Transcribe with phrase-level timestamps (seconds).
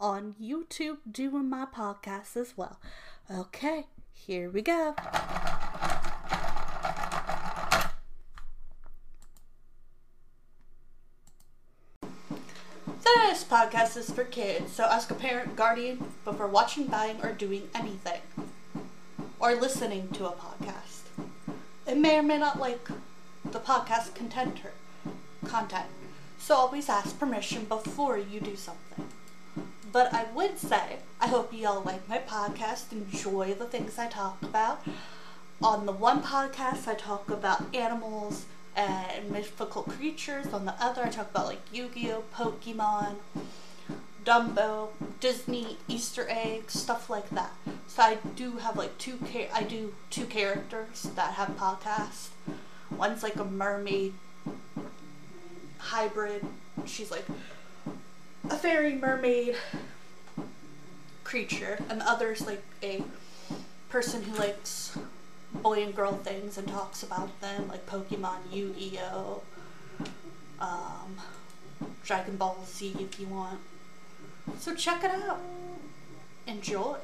[0.00, 2.78] on YouTube doing my podcast as well.
[3.30, 4.94] Okay, here we go.
[13.04, 17.68] This podcast is for kids, so ask a parent, guardian before watching, buying, or doing
[17.74, 18.20] anything.
[19.38, 21.02] Or listening to a podcast.
[21.86, 22.88] It may or may not like
[23.44, 24.72] the podcast contenter
[25.44, 25.86] content.
[26.38, 29.08] So always ask permission before you do something.
[29.90, 34.06] But I would say, I hope you all like my podcast, enjoy the things I
[34.06, 34.82] talk about.
[35.62, 38.44] On the one podcast, I talk about animals
[38.76, 40.52] and mythical creatures.
[40.52, 43.16] On the other, I talk about like Yu Gi Oh!, Pokemon,
[44.24, 44.90] Dumbo,
[45.20, 47.52] Disney, Easter eggs, stuff like that.
[47.86, 52.28] So I do have like two char- I do two characters that have podcasts.
[52.90, 54.12] One's like a mermaid
[55.78, 56.46] hybrid.
[56.86, 57.24] She's like
[58.44, 59.56] a fairy mermaid
[61.24, 63.02] creature, and the other's like a
[63.88, 64.96] person who likes
[65.52, 69.42] boy and girl things and talks about them, like Pokemon, Yu Gi Oh,
[70.60, 71.16] um,
[72.04, 73.60] Dragon Ball Z if you want.
[74.58, 75.40] So check it out.
[76.46, 76.96] Enjoy.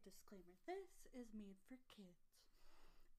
[0.00, 0.56] Disclaimer.
[0.64, 2.32] This is made for kids.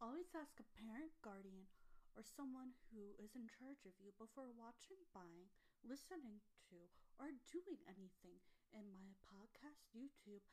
[0.02, 1.70] Always ask a parent, guardian,
[2.18, 5.54] or someone who is in charge of you before watching, buying,
[5.86, 6.90] listening to,
[7.22, 8.42] or doing anything
[8.74, 10.44] in my podcast, YouTube,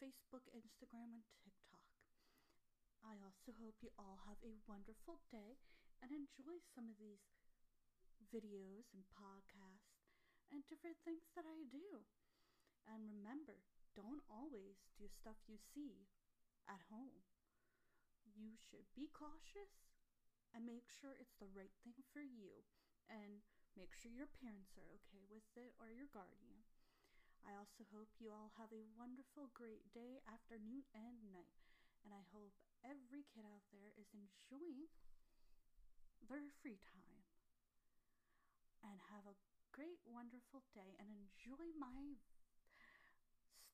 [0.00, 1.84] Facebook, Instagram, and TikTok.
[3.04, 5.60] I also hope you all have a wonderful day
[6.02, 7.22] and enjoy some of these
[8.32, 10.02] videos and podcasts
[10.50, 12.02] and different things that I do.
[12.88, 13.62] And remember,
[13.96, 16.08] don't always do stuff you see
[16.68, 17.24] at home.
[18.24, 19.88] You should be cautious
[20.52, 22.64] and make sure it's the right thing for you.
[23.08, 23.40] And
[23.72, 26.66] make sure your parents are okay with it or your guardian.
[27.46, 31.56] I also hope you all have a wonderful, great day, afternoon, and night.
[32.04, 32.52] And I hope
[32.84, 34.92] every kid out there is enjoying
[36.20, 37.24] their free time.
[38.84, 39.38] And have a
[39.72, 42.18] great, wonderful day and enjoy my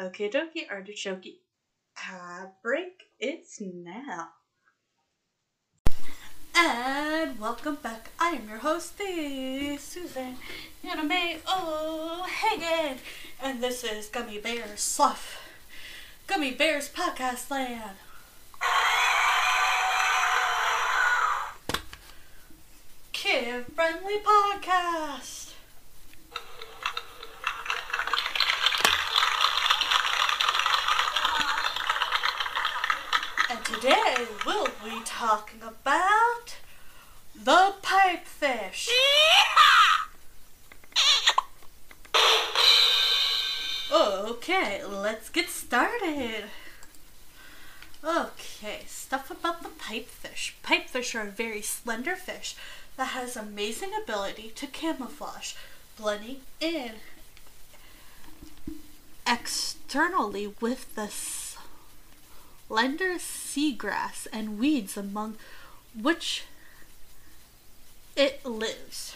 [0.00, 1.42] Okay, dokie, Artichoke.
[2.10, 4.30] Ad break, it's now.
[6.56, 8.08] And welcome back.
[8.18, 10.36] I am your host, the Susan
[10.82, 13.00] Anime O'Hagan.
[13.42, 15.38] And this is Gummy Bears Slough.
[16.26, 17.98] Gummy Bears Podcast Land.
[23.12, 25.41] Kid friendly podcast.
[34.52, 36.56] We'll be talking about
[37.34, 38.88] the pipefish.
[43.92, 46.44] Okay, let's get started.
[48.04, 50.52] Okay, stuff about the pipefish.
[50.62, 52.56] Pipefish are a very slender fish
[52.96, 55.54] that has amazing ability to camouflage,
[55.96, 56.92] blending in
[59.26, 61.08] externally with the
[62.72, 65.36] slender seagrass and weeds among
[65.94, 66.44] which
[68.16, 69.14] it lives.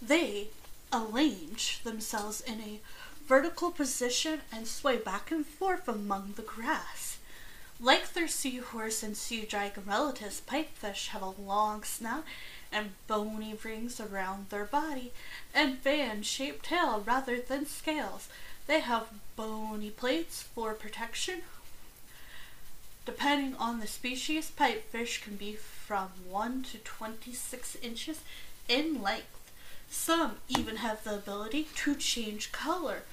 [0.00, 0.50] They
[0.92, 2.78] arrange themselves in a
[3.26, 7.18] vertical position and sway back and forth among the grass.
[7.80, 12.22] Like their seahorse and sea dragon relatives, pipefish have a long snout
[12.70, 15.10] and bony rings around their body
[15.52, 18.28] and fan-shaped tail rather than scales.
[18.68, 21.40] They have bony plates for protection.
[23.06, 28.20] Depending on the species, pipefish can be from 1 to 26 inches
[28.68, 29.50] in length.
[29.90, 33.04] Some even have the ability to change color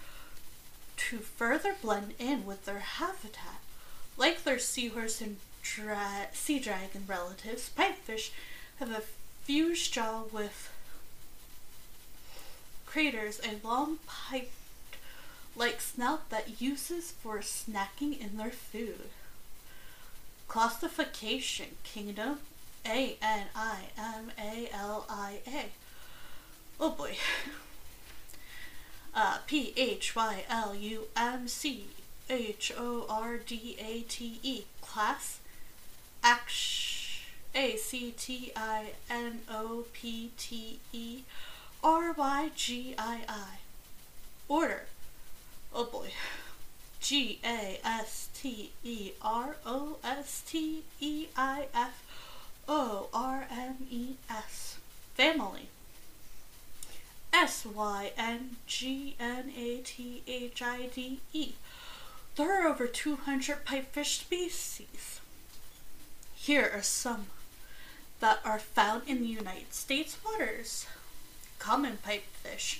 [0.97, 3.61] to further blend in with their habitat.
[4.17, 8.31] Like their seahorse and dra- sea dragon relatives, pipefish
[8.79, 9.03] have a
[9.45, 10.69] fused jaw with
[12.85, 14.51] craters, a long pipe
[15.55, 19.09] like snout that uses for snacking in their food.
[20.47, 22.39] Classification Kingdom
[22.85, 25.65] A N I M A L I A.
[26.79, 27.15] Oh boy.
[29.13, 31.85] Uh, P H Y L U M C
[32.29, 34.63] H O R D A T E.
[34.81, 35.39] Class
[37.55, 41.21] A C T I N O P T E
[41.83, 43.59] R Y G I I.
[44.47, 44.87] Order.
[45.77, 46.07] Oh boy.
[47.01, 52.01] G A S T E R O S T E I F
[52.65, 54.77] O R M E S.
[55.15, 55.67] Family.
[57.33, 61.55] S Y N G N A T H I D E.
[62.37, 65.19] There are over 200 pipefish species.
[66.35, 67.25] Here are some
[68.21, 70.85] that are found in the United States waters
[71.59, 72.79] common pipefish,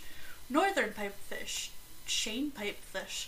[0.50, 1.72] northern pipefish,
[2.06, 3.28] chain pipefish,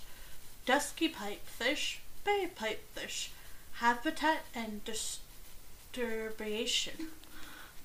[0.66, 3.30] dusky pipefish, bay pipefish,
[3.74, 7.08] habitat and distribution.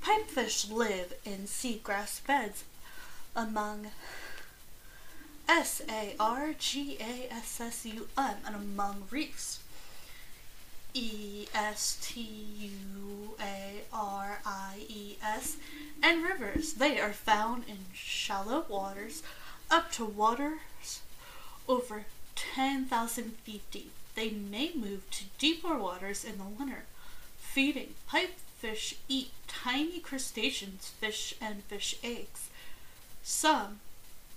[0.03, 2.65] Pipefish live in seagrass beds
[3.37, 3.89] among
[5.49, 9.61] S A R G A S S U M and among reefs.
[10.95, 15.57] E S T U A R I E S
[16.03, 16.75] and rivers.
[16.75, 19.23] They are found in shallow waters
[19.71, 20.59] up to waters
[21.73, 22.05] over
[22.37, 23.93] 10,000 feet deep.
[24.15, 26.85] They may move to deeper waters in the winter.
[27.39, 27.95] Feeding.
[28.07, 32.51] Pipefish eat tiny crustaceans, fish, and fish eggs.
[33.23, 33.81] Some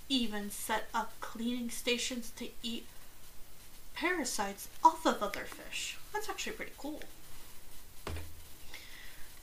[0.08, 2.86] even set up cleaning stations to eat
[3.94, 5.98] parasites off of other fish.
[6.14, 7.02] That's actually pretty cool.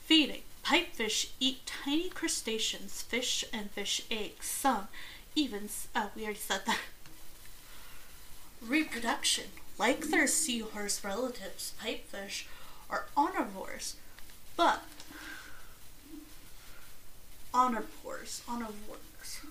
[0.04, 0.42] Feeding.
[0.64, 4.46] Pipefish eat tiny crustaceans, fish, and fish eggs.
[4.46, 4.88] Some
[5.36, 6.78] even, oh, we already said that.
[8.66, 9.44] Reproduction.
[9.78, 12.44] Like their seahorse relatives, pipefish
[12.88, 13.94] are omnivores,
[14.56, 14.82] but
[17.52, 19.44] omnivores, omnivores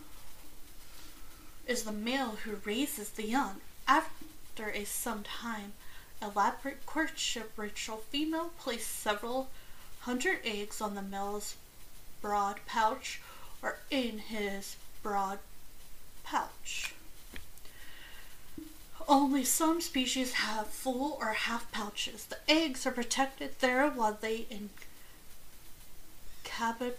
[1.68, 3.62] is the male who raises the young.
[3.88, 5.74] After a some time
[6.22, 9.50] elaborate courtship ritual, female place several
[10.02, 11.56] hundred eggs on the male's
[12.22, 13.22] broad pouch
[13.62, 15.40] or in his broad
[16.24, 16.94] pouch.
[19.08, 22.26] Only some species have full or half pouches.
[22.26, 24.90] The eggs are protected there while they incubate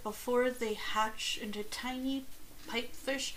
[0.03, 2.25] before they hatch into tiny
[2.69, 3.35] pipefish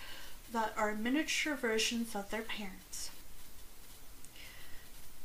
[0.51, 3.11] that are miniature versions of their parents.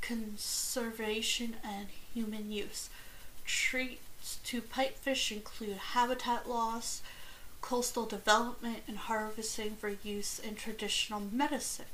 [0.01, 2.91] Conservation and human use.
[3.45, 7.03] Treats to pipefish include habitat loss,
[7.61, 11.87] coastal development, and harvesting for use in traditional medicine.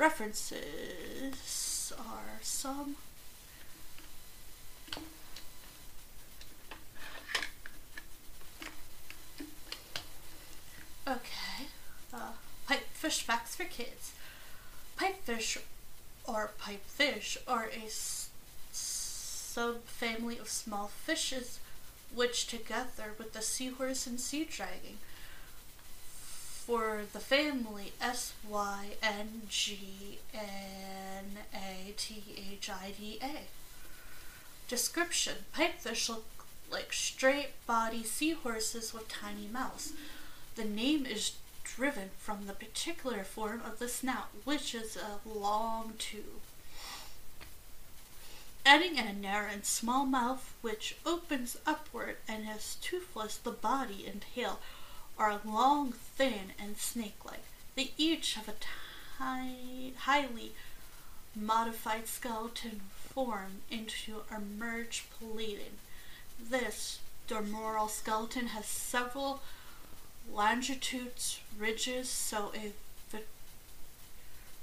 [0.00, 2.96] References are some.
[11.06, 11.66] Okay,
[12.14, 12.32] uh,
[12.68, 14.12] pipefish facts for kids.
[14.96, 15.58] Pipefish
[16.24, 18.28] or pipefish are a s-
[18.72, 21.58] subfamily of small fishes
[22.14, 24.98] which together with the seahorse and sea dragon
[26.70, 32.22] for the family S Y N G N A T
[32.52, 33.40] H I D A.
[34.68, 36.26] Description Pipefish look
[36.70, 39.94] like straight body seahorses with tiny mouths.
[40.54, 41.32] The name is
[41.64, 46.44] driven from the particular form of the snout, which is a long tube.
[48.64, 54.06] Adding in a narrow and small mouth which opens upward and is toothless, the body
[54.08, 54.60] and tail
[55.20, 57.44] are long, thin, and snake like.
[57.76, 58.54] They each have a
[59.18, 60.52] highly
[61.36, 65.78] modified skeleton form into a merged plating.
[66.40, 66.98] This
[67.28, 69.42] dorsal skeleton has several
[70.32, 72.72] longitudes, ridges, so a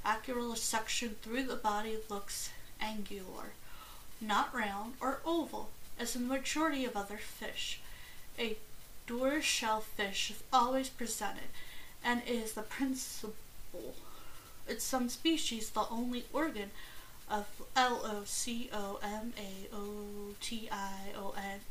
[0.03, 2.49] accurate section through the body looks
[2.79, 3.51] angular,
[4.21, 7.81] not round or oval, as in the majority of other fish.
[8.39, 8.55] A
[9.07, 11.49] dorsal fish is always presented
[12.03, 13.33] and is the principal.
[14.67, 16.71] In some species, the only organ
[17.29, 17.45] of
[17.75, 21.61] L O C O M A O T I O N.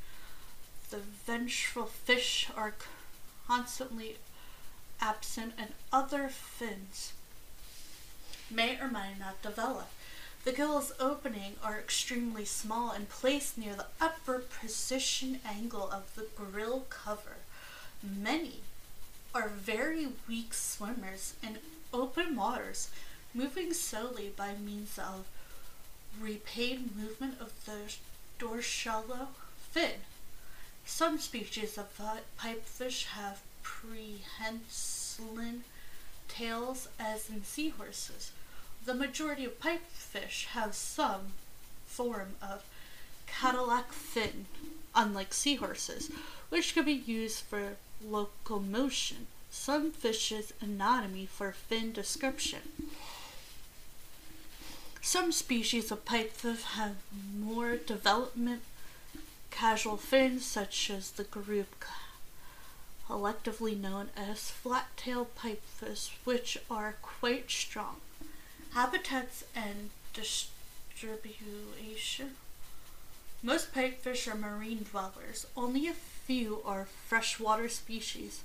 [0.90, 2.74] The ventral fish are
[3.46, 4.16] constantly
[5.00, 7.12] absent, and other fins
[8.50, 9.88] may or may not develop.
[10.46, 16.28] The gill's opening are extremely small and placed near the upper position angle of the
[16.36, 17.38] grill cover.
[18.00, 18.60] Many
[19.34, 21.58] are very weak swimmers in
[21.92, 22.90] open waters,
[23.34, 25.26] moving solely by means of
[26.20, 27.92] repaid movement of the
[28.38, 29.30] dorsal
[29.72, 30.02] fin.
[30.84, 31.88] Some species of
[32.38, 35.62] pipefish have prehensile
[36.28, 38.30] tails, as in seahorses.
[38.86, 41.32] The majority of pipefish have some
[41.86, 42.64] form of
[43.26, 44.46] Cadillac fin,
[44.94, 46.08] unlike seahorses,
[46.50, 49.26] which can be used for locomotion.
[49.50, 52.60] Some fishes' anatomy for fin description.
[55.02, 56.94] Some species of pipefish have
[57.36, 58.62] more development
[59.50, 61.84] casual fins, such as the group
[63.08, 67.96] collectively known as flat-tailed pipefish, which are quite strong.
[68.76, 72.32] Habitats and distribution.
[73.42, 75.46] Most pipefish are marine dwellers.
[75.56, 78.42] Only a few are freshwater species.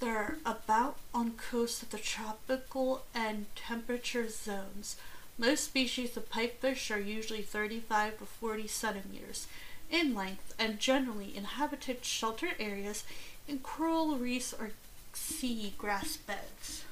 [0.00, 4.96] They're about on coast of the tropical and temperature zones.
[5.36, 9.46] Most species of pipefish are usually 35 to 40 centimeters
[9.90, 13.04] in length and generally inhabited sheltered areas
[13.46, 14.70] in coral reefs or
[15.12, 16.84] sea grass beds.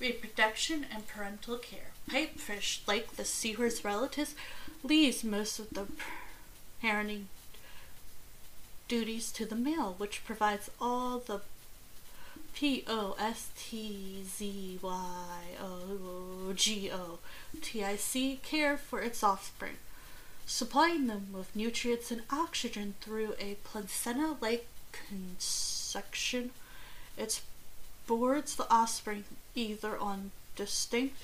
[0.00, 1.90] Reproduction and parental care.
[2.08, 4.34] Pipefish, like the seahorse relatives,
[4.82, 5.86] leaves most of the
[6.82, 7.24] parenting
[8.86, 11.40] duties to the male, which provides all the
[12.54, 17.18] P O S T Z Y O G O
[17.60, 19.76] T I C care for its offspring,
[20.46, 26.50] supplying them with nutrients and oxygen through a placenta like conception.
[27.16, 27.42] It
[28.06, 29.24] boards the offspring
[29.58, 31.22] either on distinct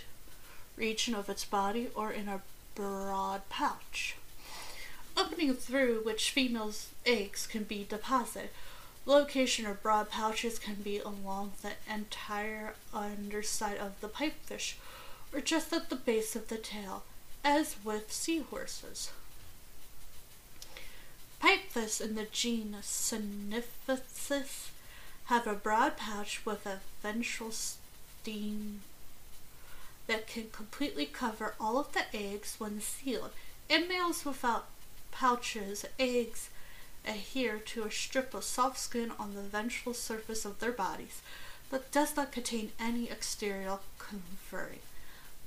[0.76, 2.43] region of its body or in a
[2.75, 4.17] broad pouch,
[5.17, 8.50] opening through which females' eggs can be deposited
[9.07, 14.75] location of broad pouches can be along the entire underside of the pipefish
[15.33, 17.03] or just at the base of the tail,
[17.45, 19.11] as with seahorses.
[21.43, 24.69] Pipefish in the genus Syngnathus
[25.26, 27.53] have a broad pouch with a ventral
[30.07, 33.31] that can completely cover all of the eggs when sealed.
[33.69, 34.66] In males without
[35.11, 36.50] pouches, eggs
[37.07, 41.21] adhere to a strip of soft skin on the ventral surface of their bodies
[41.71, 44.81] but does not contain any exterior covering.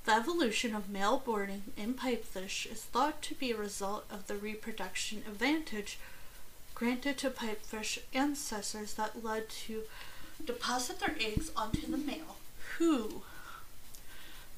[0.05, 4.35] The evolution of male boarding in pipefish is thought to be a result of the
[4.35, 5.99] reproduction advantage
[6.73, 9.83] granted to pipefish ancestors that led to
[10.45, 12.36] deposit their eggs onto the male,
[12.77, 13.21] who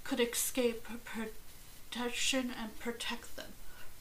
[0.03, 3.53] could escape protection and protect them.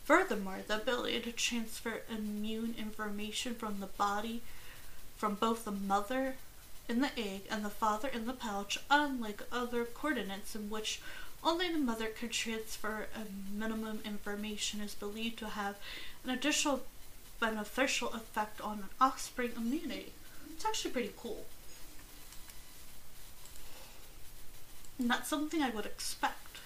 [0.04, 4.40] Furthermore, the ability to transfer immune information from the body
[5.18, 6.36] from both the mother
[6.88, 11.00] in the egg and the father in the pouch, unlike other coordinates in which
[11.44, 15.76] only the mother could transfer a minimum information, is believed to have
[16.24, 16.82] an additional
[17.38, 20.12] beneficial effect on offspring immunity.
[20.50, 21.44] It's actually pretty cool.
[24.98, 26.58] Not something I would expect.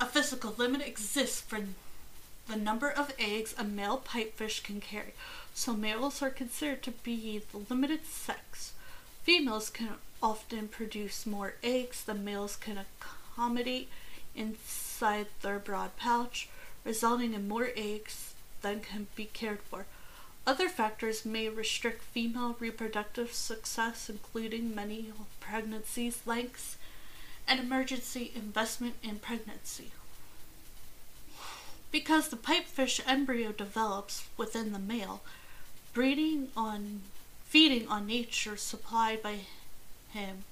[0.00, 1.60] A physical limit exists for
[2.46, 5.12] the number of eggs a male pipefish can carry,
[5.52, 8.72] so males are considered to be the limited sex.
[9.22, 13.90] Females can often produce more eggs than males can accommodate
[14.34, 16.48] inside their broad pouch,
[16.84, 19.84] resulting in more eggs than can be cared for.
[20.46, 26.77] Other factors may restrict female reproductive success, including many pregnancies lengths
[27.48, 29.90] and emergency investment in pregnancy.
[31.90, 35.22] Because the pipefish embryo develops within the male,
[35.94, 37.00] breeding on
[37.46, 39.38] feeding on nature supplied by
[40.12, 40.44] him,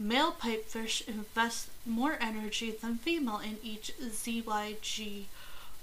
[0.00, 5.24] male pipefish invest more energy than female in each ZYG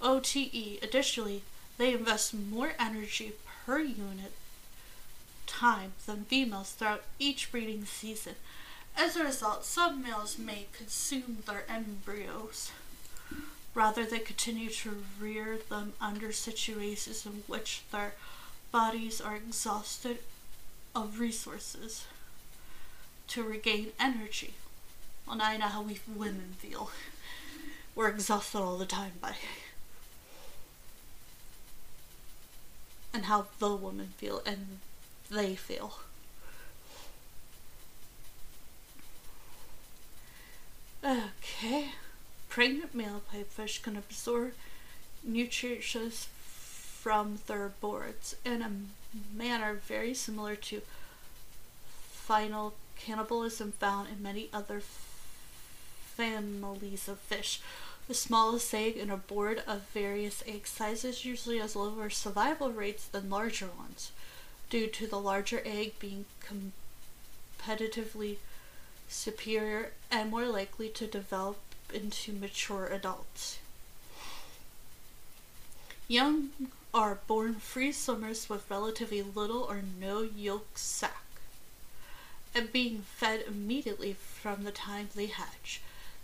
[0.02, 0.80] OTE.
[0.84, 1.42] Additionally,
[1.78, 3.34] they invest more energy
[3.66, 4.34] per unit
[5.48, 8.36] time than females throughout each breeding season.
[8.98, 12.72] As a result, some males may consume their embryos
[13.74, 18.14] rather than continue to rear them under situations in which their
[18.72, 20.20] bodies are exhausted
[20.96, 22.06] of resources
[23.28, 24.54] to regain energy.
[25.28, 26.90] Well, now I know how we women feel.
[27.96, 29.36] We're exhausted all the time by
[33.14, 34.80] and how the women feel and
[35.32, 36.00] they feel.
[41.06, 41.90] Okay.
[42.50, 44.54] Pregnant male pipefish can absorb
[45.24, 48.72] nutrients from their boards in a
[49.38, 50.82] manner very similar to
[52.10, 54.82] filial cannibalism found in many other
[56.16, 57.62] families of fish.
[58.08, 63.06] The smallest egg in a board of various egg sizes usually has lower survival rates
[63.06, 64.12] than larger ones,
[64.72, 66.26] due to the larger egg being
[67.62, 68.38] competitively
[69.16, 71.58] superior and more likely to develop
[71.94, 73.60] into mature adults.
[76.08, 76.50] Young
[76.94, 81.24] are born free swimmers with relatively little or no yolk sac
[82.54, 85.82] and being fed immediately from the time they hatch.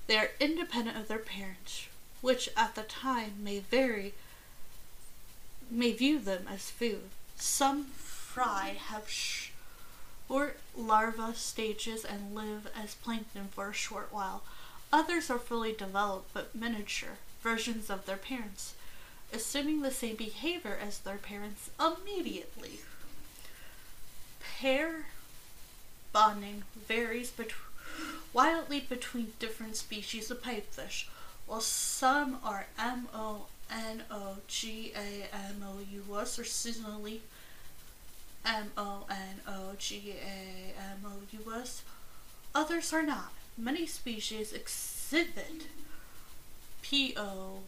[0.08, 1.88] They are independent of their parents,
[2.22, 4.14] which at the time may vary,
[5.70, 7.10] may view them as food.
[7.36, 9.10] Some fry have
[10.32, 14.44] short larva stages and live as plankton for a short while.
[14.94, 18.76] Others are fully developed but miniature versions of their parents,
[19.34, 22.80] assuming the same behavior as their parents immediately.
[24.40, 25.08] Pair
[26.14, 27.58] bonding varies between
[28.32, 31.10] wildly between different species of pipefish,
[31.46, 33.50] while some are M-O-N-O-G-A-M-O-U-S
[36.40, 37.20] or seasonally
[38.46, 39.04] M-O-N-O-G-A-M-O-U-S.
[42.54, 43.32] Others are not.
[43.58, 45.68] Many species exhibit
[46.82, 47.62] P-O-L-Y-A-N-D-R-Y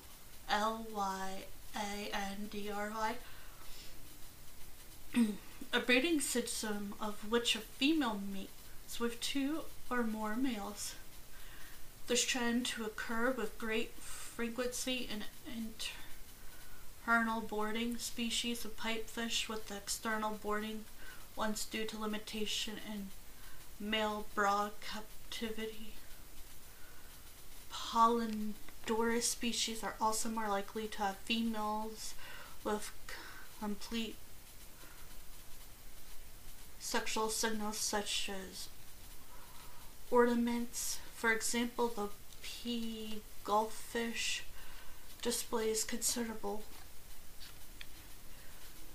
[5.74, 10.96] a breeding system of which a female mates with two or more males.
[12.08, 15.24] This trend to occur with great frequency in
[17.06, 20.86] internal boarding species of pipefish with the external boarding
[21.36, 23.08] once due to limitation in
[23.80, 25.94] male brood captivity.
[27.70, 32.13] Polyandrous species are also more likely to have females
[32.63, 32.92] with
[33.60, 34.16] complete
[36.80, 38.70] sexual signals such as
[40.10, 41.00] ornaments.
[41.16, 42.08] For example, the
[42.42, 44.42] P gulffish
[45.22, 46.63] displays considerable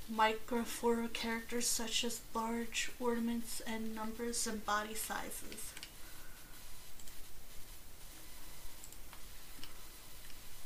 [0.08, 5.72] microphora characters such as large ornaments and numbers and body sizes.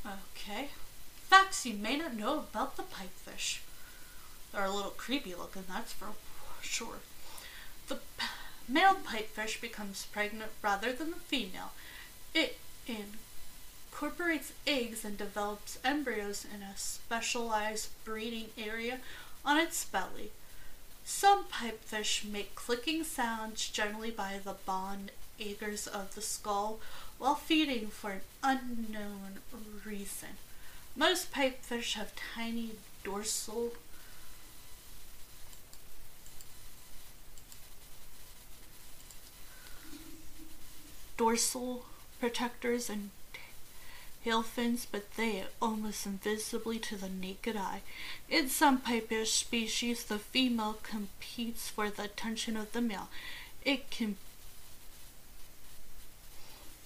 [0.06, 0.68] Okay.
[1.28, 3.60] Facts you may not know about the pipefish.
[4.52, 6.08] They're a little creepy looking, that's for
[6.60, 7.00] sure.
[7.88, 7.98] The
[8.68, 11.72] male pipefish becomes pregnant rather than the female.
[12.34, 18.98] It incorporates eggs and develops embryos in a specialized breeding area
[19.44, 20.30] on its belly.
[21.04, 26.78] Some pipefish make clicking sounds generally by the bond agers of the skull
[27.18, 29.40] while feeding for an unknown
[29.84, 30.36] reason.
[30.94, 33.72] Most pipefish have tiny dorsal
[41.16, 41.84] dorsal
[42.20, 43.10] protectors and
[44.24, 47.82] tail fins, but they are almost invisibly to the naked eye.
[48.28, 53.08] In some pipefish species, the female competes for the attention of the male.
[53.64, 54.16] It can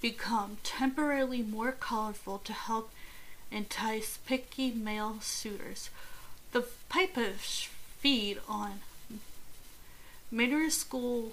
[0.00, 2.90] become temporarily more colorful to help
[3.50, 5.90] entice picky male suitors.
[6.52, 7.68] The pipefish
[7.98, 8.80] feed on
[10.30, 11.32] minuscule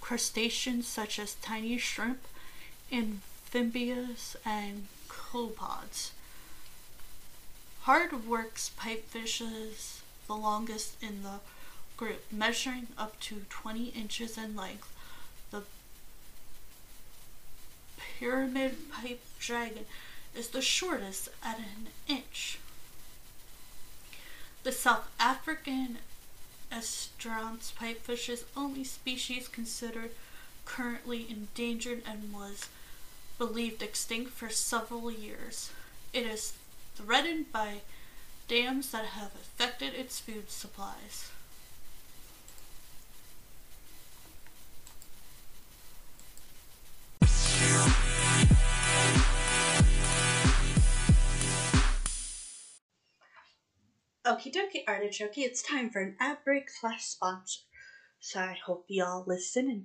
[0.00, 2.20] crustaceans such as tiny shrimp,
[2.92, 4.86] amphibians, and
[5.34, 6.10] copepods.
[7.82, 11.40] Hard works pipefishes the longest in the
[11.96, 14.92] group, measuring up to 20 inches in length.
[15.50, 15.62] The
[18.18, 19.86] pyramid pipe dragon
[20.34, 22.58] is the shortest at an inch.
[24.62, 25.98] The South African
[26.72, 30.12] Estran's pipefish is only species considered
[30.64, 32.68] currently endangered and was
[33.38, 35.70] believed extinct for several years.
[36.12, 36.54] It is
[36.94, 37.82] threatened by
[38.48, 41.30] dams that have affected its food supplies.
[54.26, 57.60] Okie dokie, artichoke, it's time for an ad break slash sponsor.
[58.20, 59.84] So I hope y'all listen and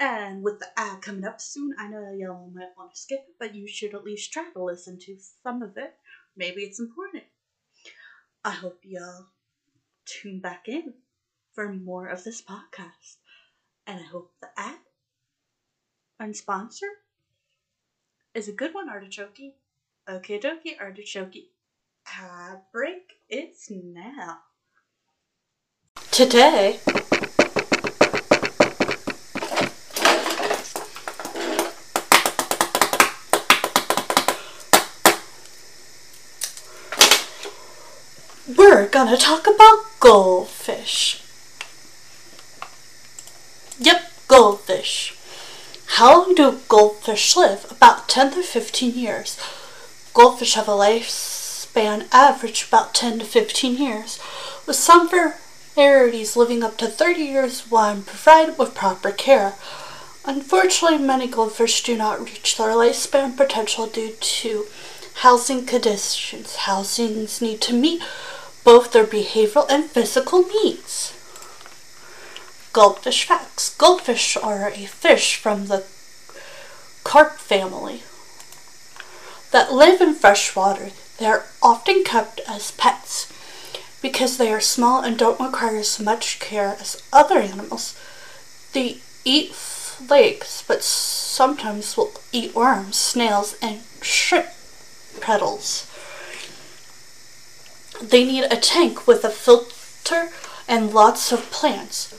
[0.00, 3.34] And with the ad coming up soon, I know y'all might want to skip it,
[3.38, 5.94] but you should at least try to listen to some of it.
[6.36, 7.24] Maybe it's important.
[8.44, 9.26] I hope y'all
[10.04, 10.94] tune back in
[11.54, 13.16] for more of this podcast.
[13.86, 14.78] And I hope the ad
[16.18, 16.88] and sponsor
[18.34, 19.54] is a good one, Artichoke.
[20.08, 21.50] Okay, dokie, Artichoke.
[22.20, 24.38] Ad break, it's now.
[26.10, 26.80] Today,
[38.56, 41.22] we're gonna talk about goldfish.
[43.78, 45.16] Yep, goldfish.
[45.86, 47.66] How long do goldfish live?
[47.70, 49.38] About 10 to 15 years.
[50.12, 54.18] Goldfish have a lifespan average about 10 to 15 years,
[54.66, 59.54] with some varieties living up to 30 years when provided with proper care.
[60.24, 64.66] Unfortunately, many goldfish do not reach their lifespan potential due to
[65.16, 66.56] housing conditions.
[66.56, 68.02] Housings need to meet
[68.64, 71.12] both their behavioral and physical needs.
[72.72, 73.76] Goldfish facts.
[73.76, 75.84] Goldfish are a fish from the
[77.04, 78.02] carp family
[79.52, 80.90] that live in fresh water.
[81.18, 83.30] They are often kept as pets
[84.02, 87.96] because they are small and don't require as much care as other animals.
[88.72, 94.48] They eat flakes, but sometimes will eat worms, snails, and shrimp
[95.20, 95.86] petals.
[98.02, 100.30] They need a tank with a filter
[100.68, 102.12] and lots of plants.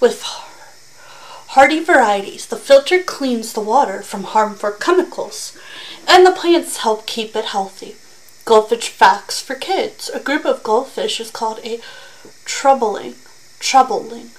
[0.00, 5.56] With hardy varieties, the filter cleans the water from harmful chemicals,
[6.08, 7.96] and the plants help keep it healthy.
[8.44, 10.08] Goldfish Facts for Kids.
[10.08, 11.80] A group of goldfish is called a
[12.44, 13.14] troubling.
[13.58, 14.30] Troubling.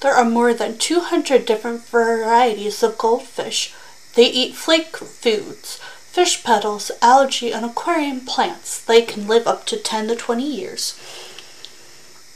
[0.00, 3.74] There are more than 200 different varieties of goldfish.
[4.14, 5.80] They eat flake foods,
[6.18, 8.80] fish petals, algae, and aquarium plants.
[8.80, 10.98] They can live up to 10 to 20 years.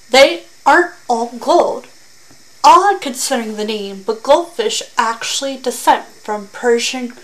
[0.08, 1.88] They aren't all gold.
[2.62, 7.14] Odd considering the name, but goldfish actually descend from Persian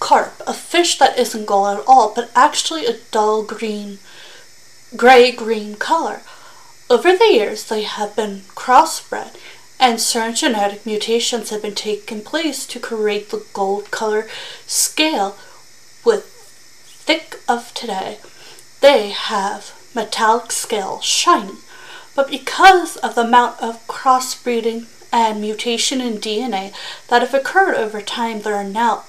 [0.00, 4.00] carp, a fish that isn't gold at all, but actually a dull green,
[4.96, 6.22] gray-green color.
[6.90, 9.36] Over the years, they have been crossbred,
[9.78, 14.26] and certain genetic mutations have been taking place to create the gold color
[14.66, 15.36] scale
[16.04, 18.18] with thick of today.
[18.80, 21.54] They have metallic scale, shiny,
[22.14, 26.72] but because of the amount of crossbreeding and mutation in DNA
[27.08, 29.04] that have occurred over time, there are now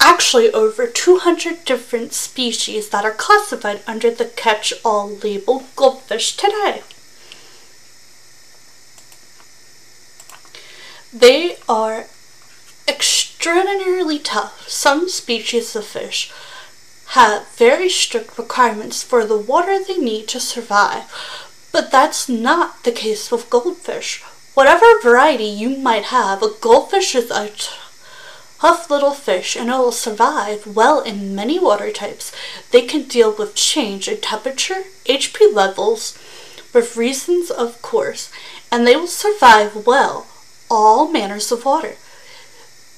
[0.00, 6.82] actually over 200 different species that are classified under the catch-all label goldfish today.
[11.12, 12.06] They are
[12.86, 14.68] extraordinarily tough.
[14.68, 16.32] Some species of fish
[17.08, 21.04] have very strict requirements for the water they need to survive,
[21.72, 24.22] but that's not the case with goldfish.
[24.54, 27.50] Whatever variety you might have, a goldfish is a
[28.60, 32.32] tough little fish and it will survive well in many water types.
[32.70, 36.18] They can deal with change in temperature, HP levels,
[36.72, 38.32] with reasons of course,
[38.72, 40.26] and they will survive well
[40.70, 41.96] all manners of water.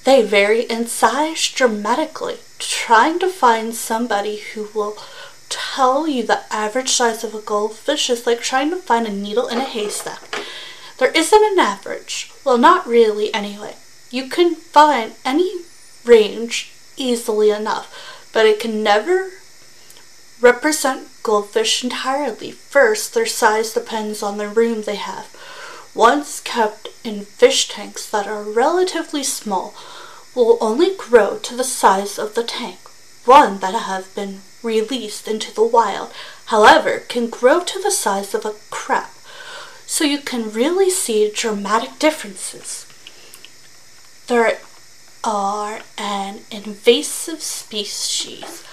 [0.07, 4.97] They vary in size dramatically, trying to find somebody who will
[5.49, 9.49] tell you the average size of a goldfish is like trying to find a needle
[9.49, 10.45] in a haystack.
[10.99, 12.31] There isn't an average.
[12.45, 13.75] Well, not really anyway.
[14.12, 15.62] You can find any
[16.05, 19.31] range easily enough, but it can never
[20.40, 22.53] represent goldfish entirely.
[22.53, 25.35] First, their size depends on the room they have.
[25.97, 29.75] Once kept in fish tanks that are relatively small,
[30.35, 32.79] will only grow to the size of the tank.
[33.25, 36.12] One that have been released into the wild,
[36.47, 39.09] however, can grow to the size of a crab.
[39.87, 42.87] So you can really see dramatic differences.
[44.27, 44.59] There
[45.25, 48.64] are an invasive species.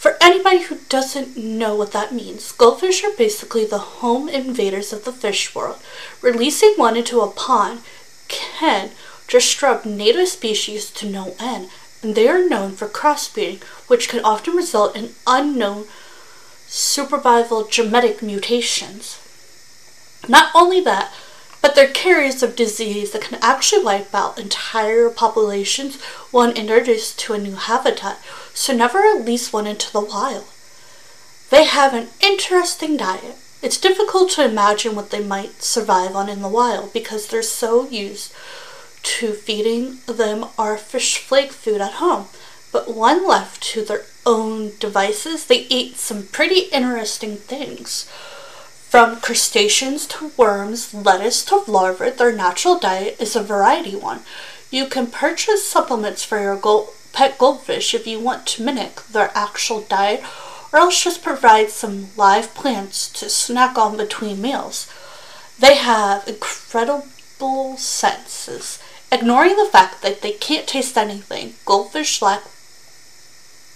[0.00, 5.04] For anybody who doesn't know what that means, goldfish are basically the home invaders of
[5.04, 5.76] the fish world.
[6.22, 7.82] Releasing one into a pond
[8.26, 8.92] can
[9.28, 11.68] disrupt native species to no end,
[12.02, 15.84] and they are known for crossbreeding, which can often result in unknown
[16.66, 19.20] survival genetic mutations.
[20.26, 21.12] Not only that,
[21.60, 27.34] but they're carriers of disease that can actually wipe out entire populations when introduced to
[27.34, 28.18] a new habitat,
[28.54, 30.44] so never release one into the wild.
[31.50, 33.36] They have an interesting diet.
[33.62, 37.88] It's difficult to imagine what they might survive on in the wild because they're so
[37.88, 38.32] used
[39.02, 42.26] to feeding them our fish flake food at home.
[42.72, 48.08] But when left to their own devices, they eat some pretty interesting things.
[48.88, 54.20] From crustaceans to worms, lettuce to larvae, their natural diet is a variety one.
[54.70, 59.30] You can purchase supplements for your gold, pet goldfish if you want to mimic their
[59.34, 60.22] actual diet,
[60.72, 64.92] or else just provide some live plants to snack on between meals.
[65.58, 68.78] They have incredible senses
[69.12, 72.44] Ignoring the fact that they can't taste anything, goldfish lack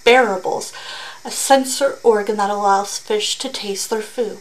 [0.05, 0.73] barbels,
[1.25, 4.39] a sensor organ that allows fish to taste their food.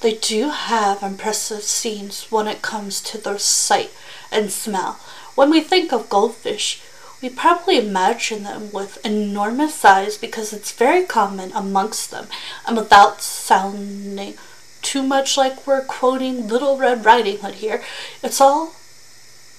[0.00, 3.92] They do have impressive scenes when it comes to their sight
[4.32, 4.98] and smell.
[5.36, 6.82] When we think of goldfish,
[7.24, 12.26] we probably imagine them with enormous size because it's very common amongst them,
[12.66, 14.34] and without sounding
[14.82, 17.82] too much like we're quoting Little Red Riding Hood here,
[18.22, 18.74] it's all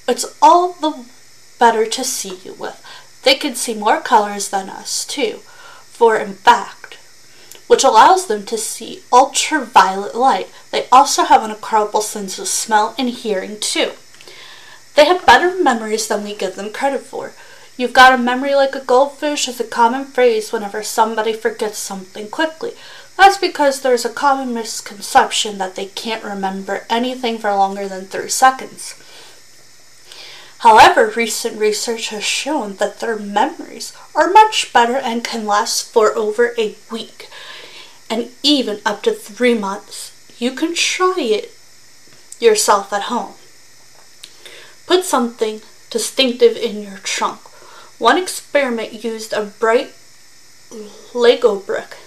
[0.08, 1.06] it's all the
[1.58, 2.80] better to see you with.
[3.24, 5.40] They can see more colors than us, too,
[5.90, 7.00] for in fact,
[7.66, 10.52] which allows them to see ultraviolet light.
[10.70, 13.94] They also have an incredible sense of smell and hearing, too.
[14.94, 17.34] They have better memories than we give them credit for.
[17.78, 22.30] You've got a memory like a goldfish is a common phrase whenever somebody forgets something
[22.30, 22.72] quickly.
[23.18, 28.30] That's because there's a common misconception that they can't remember anything for longer than three
[28.30, 28.96] seconds.
[30.60, 36.16] However, recent research has shown that their memories are much better and can last for
[36.16, 37.30] over a week
[38.10, 40.12] and even up to three months.
[40.40, 41.54] You can try it
[42.40, 43.34] yourself at home.
[44.88, 47.42] Put something distinctive in your trunk.
[47.98, 49.94] One experiment used a bright
[51.14, 51.98] Lego brick.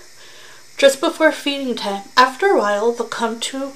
[0.77, 3.73] Just before feeding time, after a while, they'll come to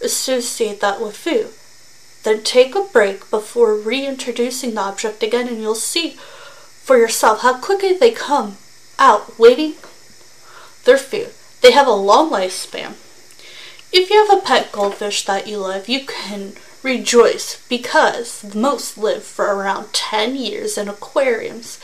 [0.00, 1.50] associate that with food.
[2.22, 6.10] Then take a break before reintroducing the object again and you'll see
[6.82, 8.56] for yourself how quickly they come
[8.98, 9.74] out waiting
[10.84, 11.30] their food.
[11.62, 12.94] They have a long lifespan.
[13.92, 16.54] If you have a pet goldfish that you love, you can
[16.86, 21.80] rejoice because most live for around 10 years in aquariums.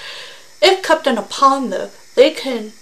[0.62, 2.72] If kept in a pond, though, they can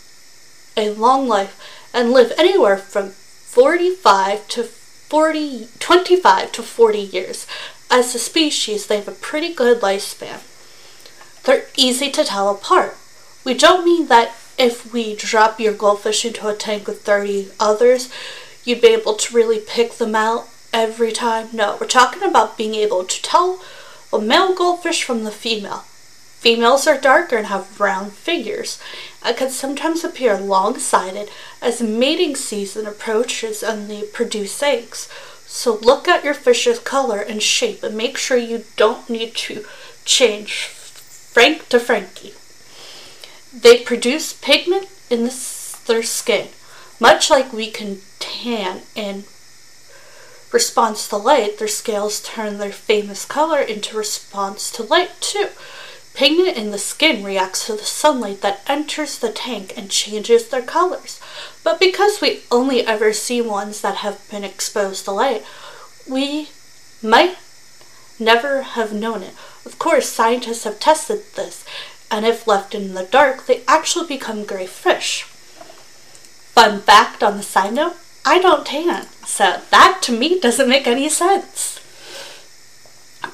[0.77, 7.47] a long life and live anywhere from 45 to 40, 25 to 40 years.
[7.91, 10.41] As a species, they have a pretty good lifespan.
[11.45, 12.97] They're easy to tell apart.
[13.45, 18.13] We don't mean that if we drop your goldfish into a tank with 30 others,
[18.63, 21.49] you'd be able to really pick them out every time.
[21.53, 23.61] No, we're talking about being able to tell
[24.13, 25.85] a male goldfish from the female.
[26.41, 28.81] Females are darker and have round figures
[29.23, 31.29] and can sometimes appear long-sided
[31.61, 35.09] as mating season approaches and they produce eggs.
[35.47, 39.65] So look at your fish's color and shape and make sure you don't need to
[40.05, 42.35] change Frank to Frankie.
[43.53, 46.49] They produce pigment in the, their skin,
[46.99, 49.25] much like we can tan in
[50.53, 55.49] response to light, their scales turn their famous color into response to light too.
[56.15, 60.63] pigment in the skin reacts to the sunlight that enters the tank and changes their
[60.63, 61.21] colors.
[61.63, 65.45] But because we only ever see ones that have been exposed to light,
[66.09, 66.49] we
[67.03, 67.39] might
[68.19, 69.35] never have known it.
[69.65, 71.65] Of course, scientists have tested this,
[72.11, 75.23] and if left in the dark, they actually become gray fish.
[76.53, 80.87] Fun fact on the side note I don't tan, so that to me doesn't make
[80.87, 81.81] any sense.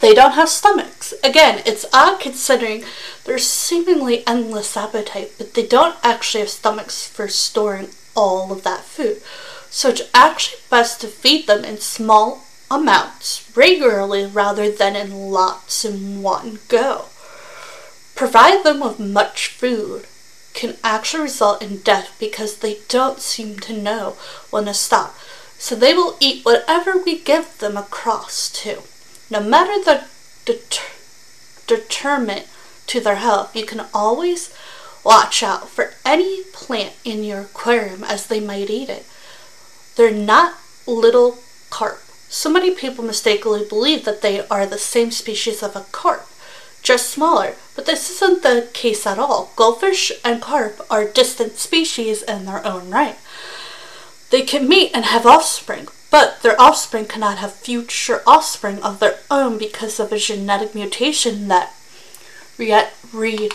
[0.00, 1.14] They don't have stomachs.
[1.24, 2.84] Again, it's odd considering
[3.24, 8.84] their seemingly endless appetite, but they don't actually have stomachs for storing all of that
[8.84, 9.22] food.
[9.70, 15.84] So it's actually best to feed them in small amounts regularly rather than in lots
[15.84, 17.06] in one go.
[18.14, 20.06] Provide them with much food
[20.56, 24.16] can actually result in death because they don't seem to know
[24.50, 25.14] when to stop.
[25.58, 28.82] So they will eat whatever we give them across to.
[29.30, 30.04] No matter the
[30.44, 30.82] deter-
[31.66, 32.48] determinant
[32.88, 34.52] to their health, you can always
[35.04, 39.06] watch out for any plant in your aquarium as they might eat it.
[39.94, 40.54] They're not
[40.86, 41.38] little
[41.70, 42.00] carp.
[42.28, 46.26] So many people mistakenly believe that they are the same species of a carp,
[46.86, 49.50] just smaller, but this isn't the case at all.
[49.56, 53.18] Goldfish and carp are distant species in their own right.
[54.30, 59.18] They can mate and have offspring, but their offspring cannot have future offspring of their
[59.32, 61.74] own because of a genetic mutation that
[62.56, 62.70] re-
[63.12, 63.50] re-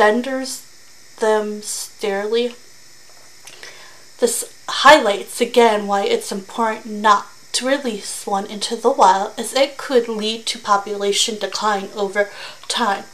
[0.00, 2.50] renders them sterile.
[4.18, 9.78] This highlights again why it's important not to release one into the wild as it
[9.78, 12.30] could lead to population decline over
[12.68, 13.04] time.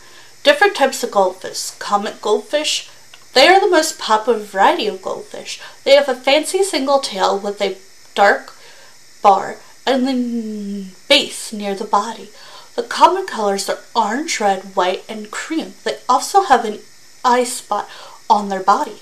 [0.43, 2.91] Different types of goldfish, comet goldfish,
[3.35, 5.61] they are the most popular variety of goldfish.
[5.85, 7.79] They have a fancy single tail with a
[8.15, 8.53] dark
[9.23, 12.31] bar and the base near the body.
[12.75, 15.75] The common colors are orange, red, white, and cream.
[15.85, 16.81] They also have an
[17.25, 17.89] eye spot
[18.29, 19.01] on their body.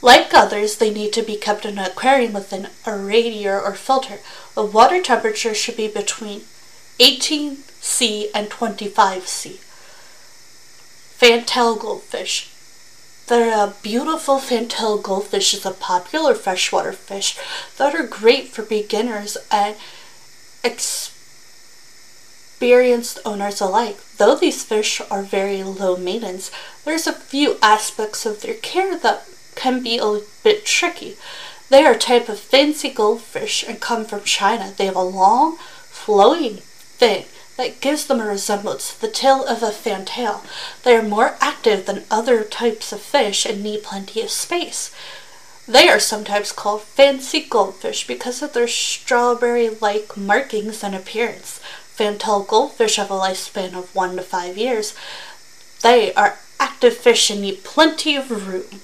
[0.00, 4.20] Like others, they need to be kept in an aquarium with an irradiator or filter.
[4.54, 6.42] The water temperature should be between
[7.00, 9.58] 18 C and 25 C.
[11.16, 12.50] Fantail goldfish.
[13.26, 17.36] The beautiful fantail goldfish is a popular freshwater fish
[17.76, 19.76] that are great for beginners and
[20.64, 21.10] experienced
[23.26, 23.98] owners alike.
[24.16, 26.50] Though these fish are very low maintenance,
[26.84, 29.26] there's a few aspects of their care that
[29.58, 31.16] can be a bit tricky.
[31.68, 34.72] They are a type of fancy goldfish and come from China.
[34.74, 35.58] They have a long,
[35.90, 37.24] flowing fin
[37.56, 40.44] that gives them a resemblance to the tail of a fantail.
[40.84, 44.94] They are more active than other types of fish and need plenty of space.
[45.66, 51.60] They are sometimes called fancy goldfish because of their strawberry like markings and appearance.
[51.98, 54.94] Fantail goldfish have a lifespan of one to five years.
[55.82, 58.80] They are active fish and need plenty of room.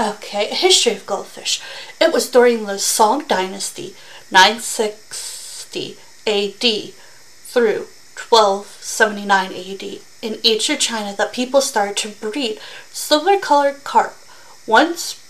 [0.00, 1.60] Okay, history of goldfish.
[2.00, 3.94] It was during the Song Dynasty,
[4.30, 6.94] 960 AD
[7.44, 7.86] through
[8.16, 12.58] 1279 AD, in ancient China that people started to breed
[12.90, 14.16] silver colored carp.
[14.66, 15.20] Once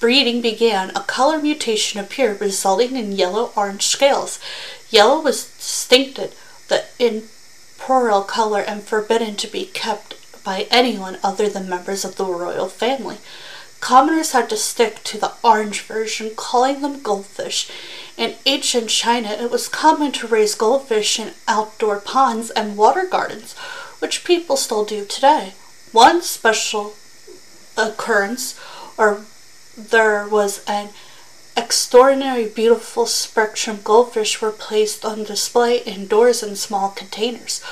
[0.00, 4.40] breeding began, a color mutation appeared, resulting in yellow orange scales.
[4.88, 6.34] Yellow was distincted
[6.66, 12.24] the imperial color and forbidden to be kept by anyone other than members of the
[12.24, 13.18] royal family.
[13.80, 17.70] Commoners had to stick to the orange version, calling them goldfish.
[18.16, 23.54] In ancient China, it was common to raise goldfish in outdoor ponds and water gardens,
[23.98, 25.54] which people still do today.
[25.92, 26.94] One special
[27.76, 28.60] occurrence,
[28.98, 29.24] or
[29.76, 30.90] there was an
[31.56, 37.62] extraordinary beautiful spectrum goldfish were placed on display indoors in small containers.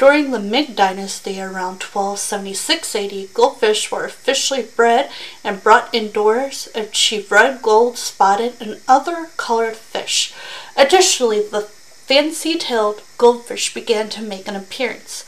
[0.00, 5.10] During the Ming Dynasty around 1276 AD, goldfish were officially bred
[5.44, 10.32] and brought indoors, achieve red, gold, spotted, and other colored fish.
[10.74, 15.24] Additionally, the fancy tailed goldfish began to make an appearance.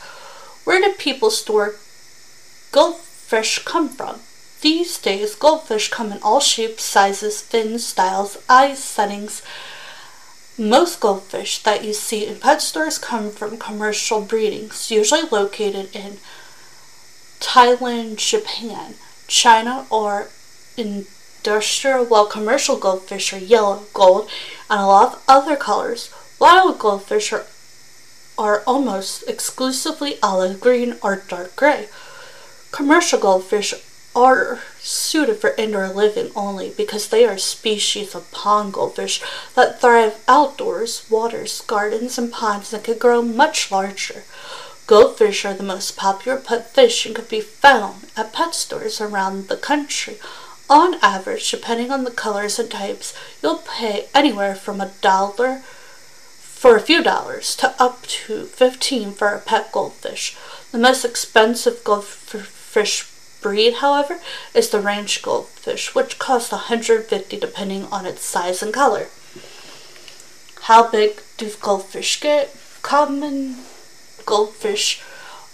[0.63, 1.75] Where did people store
[2.71, 4.21] goldfish come from?
[4.61, 9.43] These days, goldfish come in all shapes, sizes, fins, styles, eyes, settings,
[10.57, 16.17] most goldfish that you see in pet stores come from commercial breedings, usually located in
[17.39, 18.95] Thailand, Japan,
[19.27, 20.27] China, or
[20.77, 24.29] industrial, while commercial goldfish are yellow, gold,
[24.69, 26.13] and a lot of other colors.
[26.39, 27.45] Wild goldfish are,
[28.37, 31.87] are almost exclusively olive green or dark gray.
[32.71, 33.73] Commercial goldfish
[34.15, 39.21] are suited for indoor living only because they are species of pond goldfish
[39.55, 44.23] that thrive outdoors, waters, gardens, and ponds and can grow much larger.
[44.85, 49.47] Goldfish are the most popular pet fish and can be found at pet stores around
[49.47, 50.17] the country.
[50.69, 55.59] On average, depending on the colors and types, you'll pay anywhere from a dollar
[56.63, 60.37] for a few dollars to up to 15 for a pet goldfish.
[60.71, 63.12] The most expensive goldfish
[63.43, 64.19] breed, however,
[64.55, 69.07] is the Ranchu goldfish, which costs 150 depending on its size and color.
[70.61, 72.55] How big do goldfish get?
[72.81, 73.57] Common
[74.25, 75.03] goldfish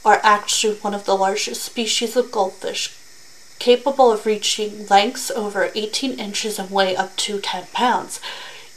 [0.06, 2.96] are actually one of the largest species of goldfish,
[3.58, 8.22] capable of reaching lengths over 18 inches and weigh up to 10 pounds.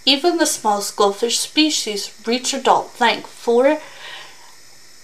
[0.05, 3.79] Even the smallest goldfish species reach adult length 4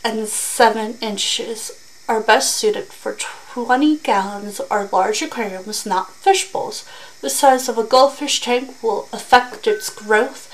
[0.04, 1.70] and 7 inches
[2.08, 3.12] are best suited for
[3.64, 6.84] 20 gallons or large aquariums, not fish bowls.
[7.20, 10.48] The size of a goldfish tank will affect its growth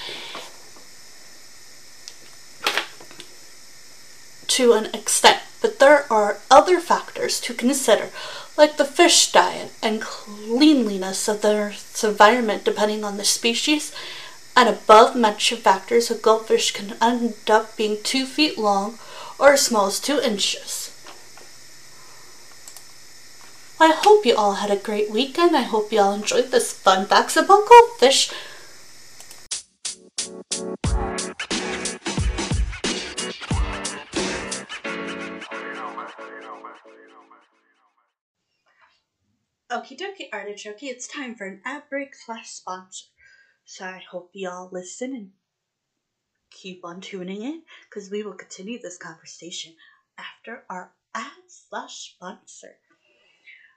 [4.49, 8.11] to an extent, but there are other factors to consider,
[8.57, 13.93] like the fish diet and cleanliness of the environment depending on the species.
[14.57, 18.99] And above mentioned factors, a goldfish can end up being two feet long
[19.39, 20.84] or as small as two inches.
[23.81, 25.57] I hope you all had a great weekend.
[25.57, 28.31] I hope you all enjoyed this fun facts about goldfish.
[39.71, 43.07] Okie dokie artichoke, it's time for an ad break slash sponsor.
[43.65, 45.31] So I hope you all listen and
[46.51, 49.75] keep on tuning in because we will continue this conversation
[50.17, 52.77] after our ad slash sponsor.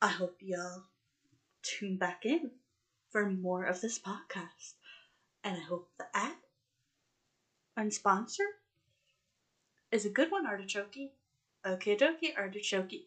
[0.00, 0.84] I hope y'all
[1.62, 2.50] tune back in
[3.10, 4.74] for more of this podcast.
[5.42, 6.36] And I hope the ad
[7.76, 8.44] and sponsor
[9.90, 11.10] is a good one, Artichoke.
[11.64, 13.06] Okay, dokie, Artichoke.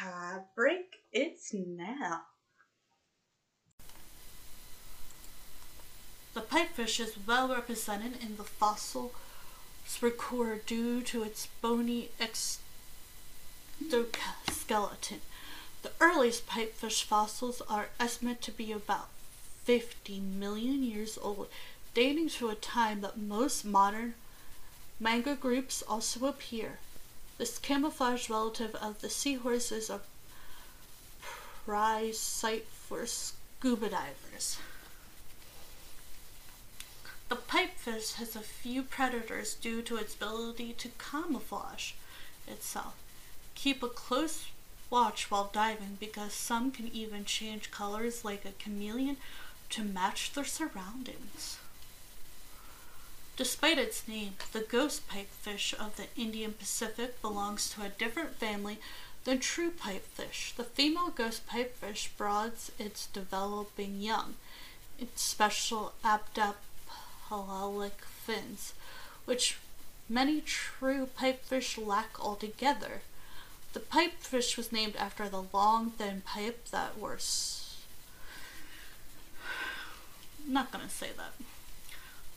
[0.00, 2.22] Ad break, it's now.
[6.34, 9.12] The pipefish is well represented in the fossil
[10.00, 15.20] record due to its bony exoskeleton.
[15.82, 19.08] The earliest pipefish fossils are estimated to be about
[19.64, 21.48] 50 million years old,
[21.92, 24.14] dating to a time that most modern
[25.00, 26.78] manga groups also appear.
[27.38, 30.00] This camouflage relative of the seahorse is a
[31.64, 34.58] prize site for scuba divers.
[37.28, 41.92] The pipefish has a few predators due to its ability to camouflage
[42.46, 42.94] itself.
[43.54, 44.46] Keep a close
[44.92, 49.16] watch while diving because some can even change colors like a chameleon
[49.70, 51.58] to match their surroundings.
[53.38, 58.78] Despite its name, the ghost pipefish of the Indo-Pacific belongs to a different family
[59.24, 60.54] than true pipefish.
[60.54, 64.34] The female ghost pipefish broods its developing young,
[64.98, 66.56] its special abdap
[68.26, 68.74] fins,
[69.24, 69.56] which
[70.08, 73.00] many true pipefish lack altogether.
[73.72, 77.78] The pipefish was named after the long, thin pipe that was.
[80.46, 81.32] Not gonna say that.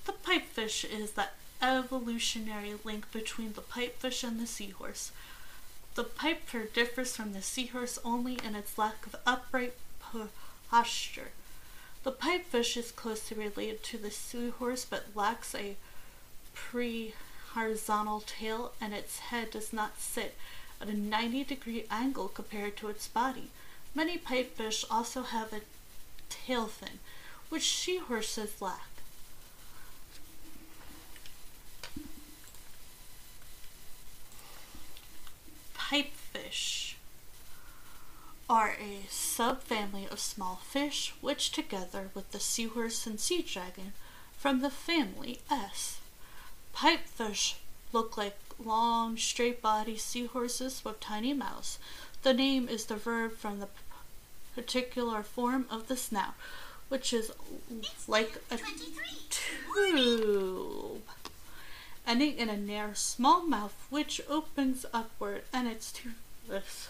[0.05, 1.27] The pipefish is the
[1.61, 5.11] evolutionary link between the pipefish and the seahorse.
[5.95, 9.73] The pipefish differs from the seahorse only in its lack of upright
[10.69, 11.31] posture.
[12.03, 15.75] The pipefish is closely related to the seahorse but lacks a
[16.53, 20.36] prehensile tail and its head does not sit
[20.82, 23.49] at a 90 degree angle compared to its body.
[23.93, 25.61] Many pipefish also have a
[26.30, 26.99] tail fin,
[27.49, 28.89] which seahorses lack.
[35.78, 36.95] Pipefish
[38.49, 43.93] are a subfamily of small fish which together with the seahorse and sea dragon
[44.38, 45.99] from the family S.
[46.73, 47.55] Pipefish
[47.93, 51.80] look like long, straight-bodied seahorses with tiny mouths.
[52.24, 53.68] The name is verb from the
[54.56, 56.36] particular form of the snout,
[56.89, 57.32] which is
[58.08, 59.03] like a 23.
[59.30, 61.01] tube,
[62.08, 66.89] ending in a narrow small mouth which opens upward and it's toothless.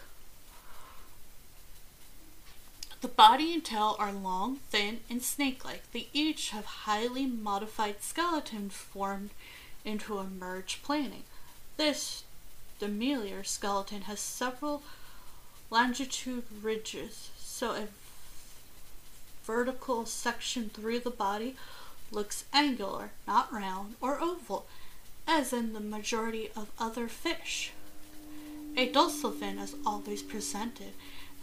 [3.02, 5.92] The body and tail are long, thin, and snake-like.
[5.92, 9.32] They each have highly modified skeletons formed
[9.84, 11.24] into a merged planing.
[11.78, 12.24] This
[12.80, 14.84] demiliar skeleton has several
[15.70, 17.88] longitude ridges, so a
[19.44, 21.56] vertical section through the body
[22.12, 24.66] looks angular, not round or oval,
[25.28, 27.72] as in the majority of other fish.
[28.78, 30.94] A dorsal fin is always presented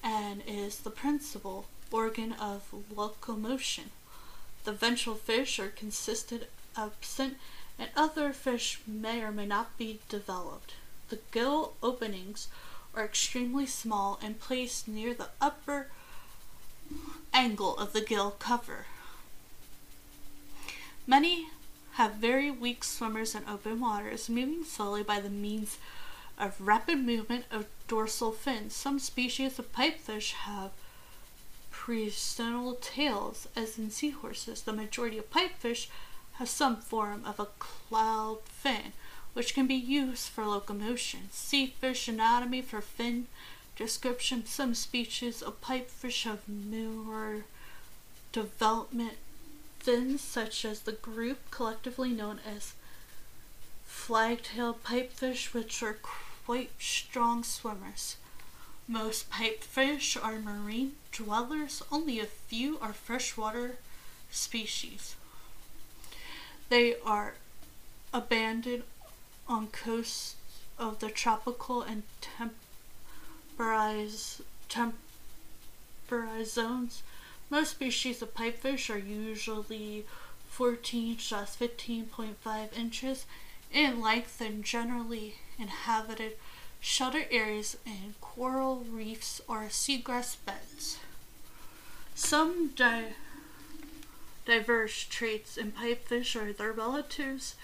[0.03, 3.91] and is the principal organ of locomotion.
[4.64, 6.45] The ventral fish are consistent
[6.76, 7.37] absent
[7.83, 10.74] and other fish may or may not be developed.
[11.09, 12.47] The gill openings
[12.95, 15.89] are extremely small and placed near the upper
[17.35, 18.87] angle of the gill cover.
[21.09, 21.49] Many
[21.95, 25.78] have very weak swimmers in open waters, moving slowly by the means
[26.39, 28.74] of rapid movement of dorsal fins.
[28.74, 30.70] Some species of pipefish have
[31.72, 34.62] prehensile tails, as in seahorses.
[34.62, 35.89] The majority of pipefish
[36.35, 38.93] have some form of a caudal fin,
[39.33, 41.28] which can be used for locomotion.
[41.30, 43.26] See fish anatomy for fin
[43.76, 44.47] description.
[44.47, 47.45] Some species of pipefish have more
[48.33, 49.18] development
[49.78, 52.74] fins, such as the group collectively known as
[53.85, 55.99] flagtail pipefish, which are
[56.45, 58.16] quite strong swimmers.
[58.89, 63.76] Most pipefish are marine dwellers, only a few are freshwater
[64.30, 65.14] species.
[66.73, 67.35] They are
[68.14, 68.85] abandoned
[69.47, 70.37] on coasts
[70.79, 72.55] of the tropical and temperate,
[76.47, 77.03] zones.
[77.51, 80.07] Most species of pipefish are usually
[80.49, 83.27] 14 to 15.5 inches
[83.70, 86.39] in length and generally inhabited
[86.81, 91.01] sheltered areas and coral reefs or seagrass beds.
[92.14, 93.12] Some di-
[94.45, 97.55] diverse traits in pipefish are their relatives,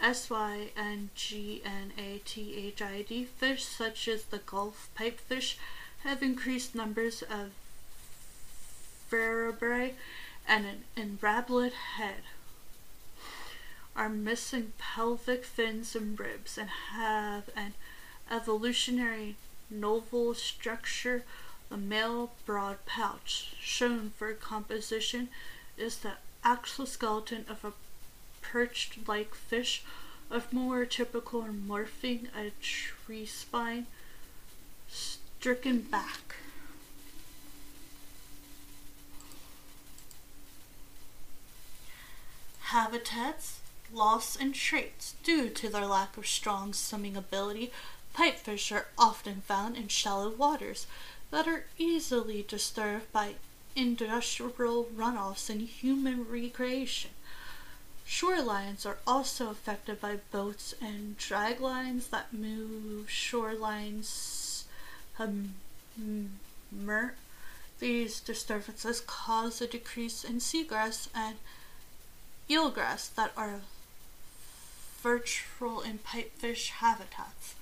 [0.00, 1.64] S-Y and G-N-A-T-H-I-D
[3.24, 5.56] fish, such as the Gulf pipefish,
[6.04, 7.50] have increased numbers of
[9.10, 9.94] vertebrae
[10.46, 12.22] and an enrablet head
[13.98, 17.74] are missing pelvic fins and ribs and have an
[18.30, 19.34] evolutionary
[19.68, 21.24] novel structure.
[21.68, 25.28] The male broad pouch shown for composition
[25.78, 26.12] is the
[26.44, 27.72] exoskeleton of a
[28.42, 29.82] perched-like fish
[30.30, 33.86] of more typical morphing a tree spine
[34.88, 36.36] stricken back.
[42.60, 43.60] Habitats,
[43.92, 45.14] loss, and traits.
[45.24, 47.72] Due to their lack of strong swimming ability,
[48.14, 50.86] pipefish are often found in shallow waters
[51.30, 53.34] that are easily disturbed by
[53.78, 57.12] industrial runoffs and human recreation.
[58.06, 64.64] Shorelines are also affected by boats and drag lines that move shorelines.
[65.18, 65.54] Um,
[67.78, 71.36] these disturbances cause a decrease in seagrass and
[72.48, 73.60] eelgrass that are
[75.02, 77.54] virtual in pipefish habitats.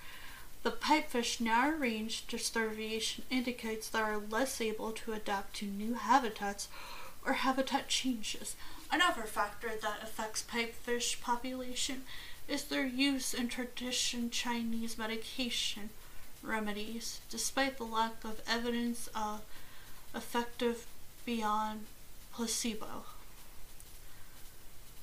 [0.67, 6.67] The pipefish narrow range distribution indicates they are less able to adapt to new habitats
[7.25, 8.57] or habitat changes.
[8.91, 12.03] Another factor that affects pipefish population
[12.49, 15.91] is their use in traditional Chinese medication
[16.43, 19.43] remedies, despite the lack of evidence of
[20.17, 20.85] effective
[21.25, 21.87] beyond
[22.33, 23.05] placebo.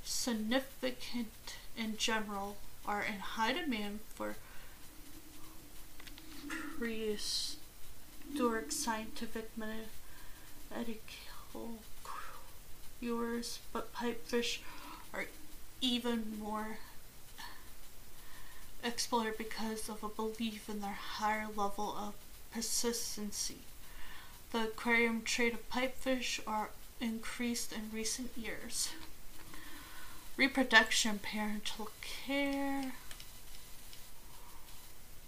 [0.03, 4.35] Significant in general are in high demand for
[6.47, 7.57] prehistoric
[8.71, 9.79] scientific medical
[12.99, 14.59] cures, but pipefish
[15.13, 15.25] are
[15.81, 16.77] even more
[18.83, 22.13] explored because of a belief in their higher level of
[22.53, 23.59] persistency.
[24.51, 26.69] The aquarium trade of pipefish are
[26.99, 28.89] increased in recent years.
[30.37, 32.93] Reproduction, parental care.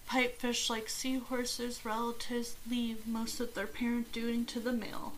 [0.08, 5.14] Pipefish, like seahorses, relatives leave most of their parent duty to the male,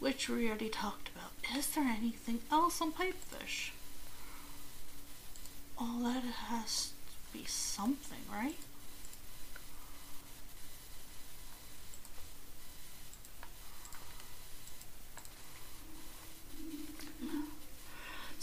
[0.00, 1.30] which we already talked about.
[1.56, 3.70] Is there anything else on pipefish?
[5.80, 6.92] Oh, that has
[7.32, 8.56] to be something, right?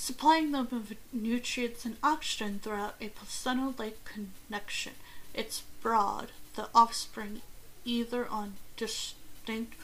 [0.06, 4.94] supplying them with nutrients and oxygen throughout a placental-like connection.
[5.36, 7.42] It's broad, the offspring
[7.84, 9.76] either on distinct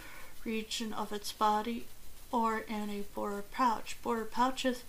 [0.46, 1.88] region of its body
[2.32, 3.98] or in a borer pouch.
[4.02, 4.84] Borer pouches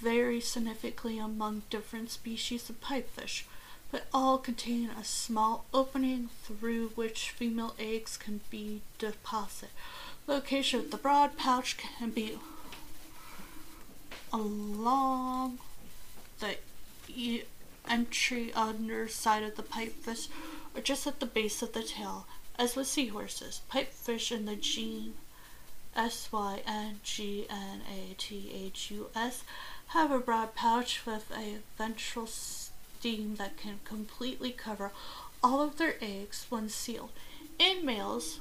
[0.00, 3.44] vary significantly among different species of pipefish,
[3.92, 9.70] but all contain a small opening through which female eggs can be deposited.
[10.26, 12.36] Location of the broad pouch can be
[14.32, 15.60] along
[16.40, 16.56] the
[17.88, 20.28] entry on the underside of the pipefish
[20.74, 22.26] or just at the base of the tail,
[22.58, 23.60] as with seahorses.
[23.70, 25.14] Pipefish in the gene
[25.96, 29.44] S Y N G N A T H U S
[29.88, 34.90] have a broad pouch with a ventral seam that can completely cover
[35.42, 37.10] all of their eggs when sealed.
[37.58, 38.40] In males,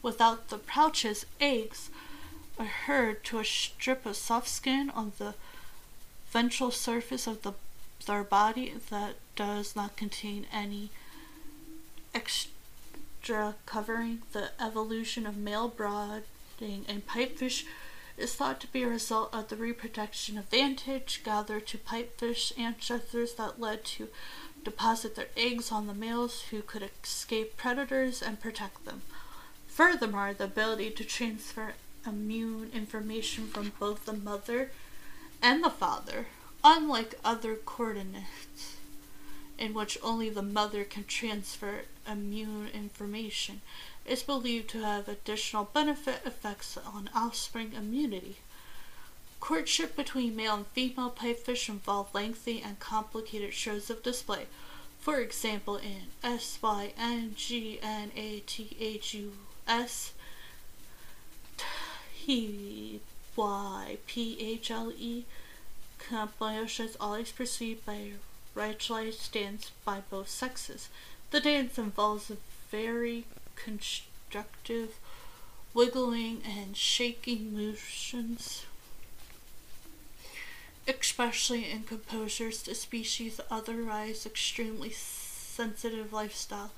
[0.00, 1.90] without the pouches, eggs
[2.58, 5.34] are herd to a strip of soft skin on the
[6.30, 7.52] ventral surface of the,
[8.06, 10.90] their body that does not contain any
[12.14, 14.22] extra covering.
[14.32, 17.64] The evolution of male brooding and pipefish
[18.16, 23.60] is thought to be a result of the reproduction advantage gathered to pipefish ancestors that
[23.60, 24.08] led to
[24.64, 29.02] deposit their eggs on the males who could escape predators and protect them.
[29.66, 31.74] Furthermore, the ability to transfer
[32.06, 34.70] immune information from both the mother
[35.40, 36.26] and the father,
[36.64, 38.76] unlike other chordates,
[39.58, 43.60] in which only the mother can transfer immune information,
[44.04, 48.36] is believed to have additional benefit effects on offspring immunity.
[49.40, 54.46] Courtship between male and female pipefish involve lengthy and complicated shows of display.
[55.00, 59.32] For example, in S Y N G N A T H U
[59.66, 60.12] S
[62.24, 63.00] T
[63.34, 65.24] Y P H L E
[66.08, 68.12] Cambodia is always perceived by
[68.56, 70.88] ritualized dance by both sexes.
[71.30, 72.36] The dance involves a
[72.70, 73.24] very
[73.56, 74.98] constructive
[75.74, 78.66] wiggling and shaking motions,
[80.86, 86.72] especially in composers to species otherwise extremely sensitive lifestyle.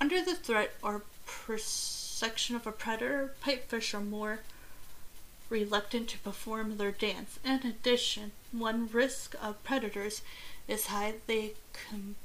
[0.00, 4.40] Under the threat or persecution of a predator, pipefish are more
[5.48, 7.38] reluctant to perform their dance.
[7.44, 10.22] In addition, one risk of predators
[10.66, 12.16] is high, they com-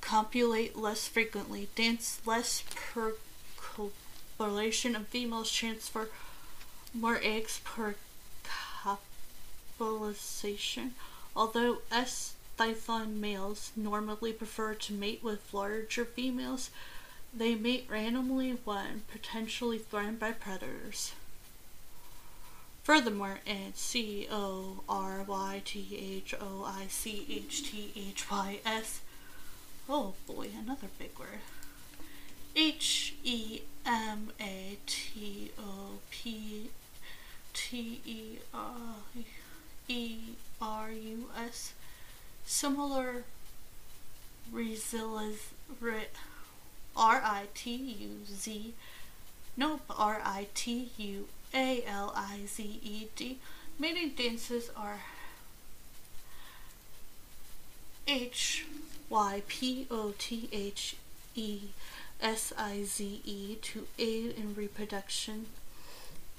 [0.00, 3.14] copulate less frequently, dance less per
[3.56, 6.08] copulation, and females transfer
[6.92, 7.94] more eggs per
[9.78, 10.94] copulation.
[11.34, 12.34] Although S.
[12.56, 16.70] Thython males normally prefer to mate with larger females,
[17.36, 21.12] they mate randomly when potentially threatened by predators.
[22.84, 28.58] Furthermore, it's C O R Y T H O I C H T H Y
[28.66, 29.00] S,
[29.88, 31.40] oh boy, another big word.
[32.54, 36.68] H E M A T O P
[37.54, 38.38] T E
[39.88, 40.18] E
[40.60, 41.72] R U S,
[42.44, 43.24] similar
[44.52, 45.54] resilience
[46.94, 48.74] R I T U Z,
[49.56, 53.38] nope, R I T U a L I Z E D.
[53.78, 55.00] Mating dances are
[58.06, 58.66] H
[59.08, 60.96] Y P O T H
[61.34, 61.60] E
[62.20, 65.46] S I Z E to aid in reproduction.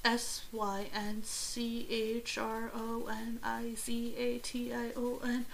[0.03, 5.45] S Y N C H R O N I Z A T I O N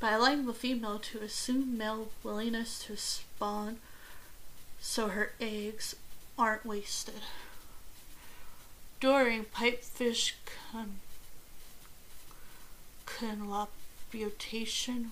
[0.00, 3.76] by allowing the female to assume male willingness to spawn
[4.80, 5.94] so her eggs
[6.38, 7.22] aren't wasted
[9.00, 10.32] during pipefish
[10.72, 11.00] con-
[13.06, 15.10] conloputation,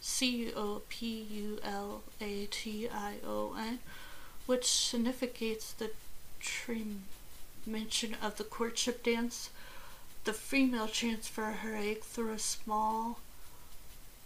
[0.00, 3.80] C O P U L A T I O N,
[4.46, 5.90] which significates the
[7.66, 9.50] mention of the courtship dance.
[10.24, 13.18] The female transfer her egg through a small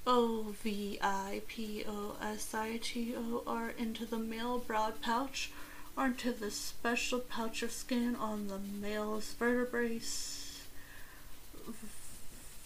[0.07, 5.50] O V I P O S I T O R into the male broad pouch
[5.97, 10.01] onto the special pouch of skin on the male's vertebrae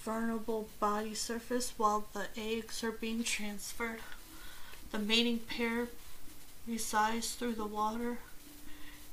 [0.03, 4.01] vulnerable body surface while the eggs are being transferred.
[4.91, 5.89] The mating pair
[6.67, 8.19] resides through the water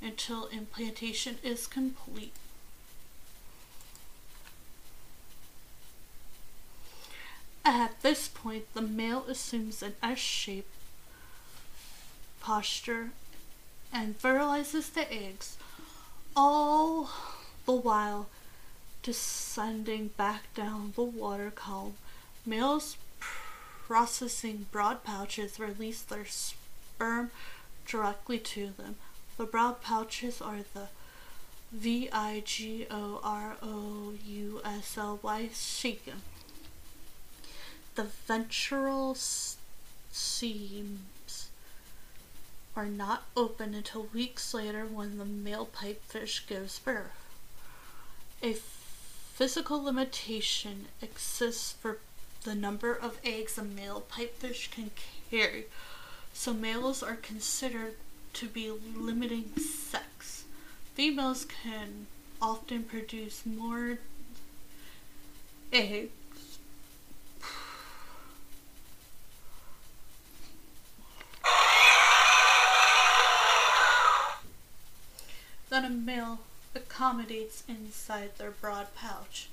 [0.01, 2.33] until implantation is complete.
[7.65, 10.71] At this point, the male assumes an S shaped
[12.39, 13.09] posture
[13.91, 15.57] and fertilizes the eggs,
[16.35, 17.09] all
[17.65, 18.27] the while
[19.03, 21.95] descending back down the water column.
[22.45, 27.31] Males processing broad pouches release their sperm
[27.87, 28.95] directly to them.
[29.37, 30.87] The broad pouches are the
[31.71, 36.21] V I G O R O U S L Y shaken.
[37.95, 39.15] The ventral
[40.11, 40.99] seams
[42.75, 47.25] are not open until weeks later when the male pipefish gives birth.
[48.43, 48.53] A
[49.33, 51.99] physical limitation exists for
[52.43, 54.91] the number of eggs a male pipefish can
[55.31, 55.65] carry,
[56.33, 57.95] so males are considered
[58.33, 60.43] to be limiting sex.
[60.93, 62.07] Females can
[62.41, 63.99] often produce more
[65.71, 66.11] eggs
[75.83, 76.39] a male
[76.73, 79.49] accommodates inside their broad pouch,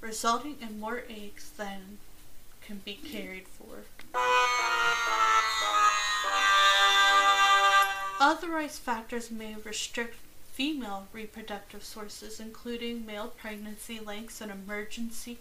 [0.00, 1.98] resulting in more eggs than
[2.60, 3.84] can be cared for.
[8.20, 10.16] Authorized factors may restrict
[10.52, 15.38] female reproductive sources, including male pregnancy lengths and emergency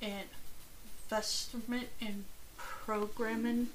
[0.00, 2.24] investment in
[2.56, 3.68] programming.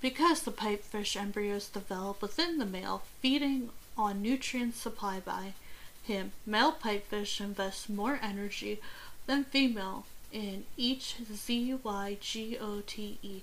[0.00, 5.54] Because the pipefish embryos develop within the male, feeding on nutrients supplied by
[6.02, 8.80] him, male pipefish invest more energy
[9.26, 13.42] than female in each ZYGOTE.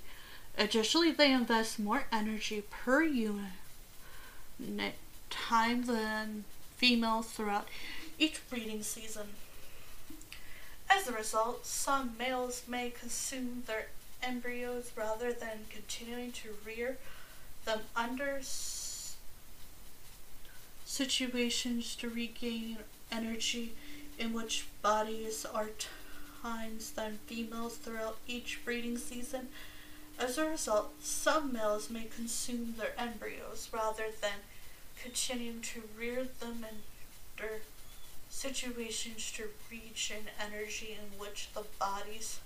[0.58, 3.52] Additionally, they invest more energy per unit
[5.30, 6.44] time than
[6.76, 7.68] females throughout
[8.18, 9.28] each breeding season.
[10.90, 13.86] As a result, some males may consume their
[14.22, 16.98] embryos rather than continuing to rear
[17.64, 18.40] them under
[20.92, 22.76] situations to regain
[23.10, 23.72] energy
[24.18, 25.70] in which bodies are
[26.42, 29.48] times than females throughout each breeding season.
[30.18, 34.40] As a result, some males may consume their embryos rather than
[35.02, 36.66] continuing to rear them
[37.38, 37.62] under
[38.28, 42.38] situations to reach an energy in which the bodies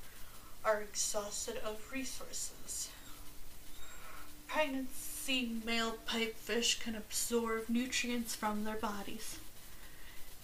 [0.65, 2.91] are exhausted of resources.
[4.47, 9.39] Pregnancy male pipefish can absorb nutrients from their bodies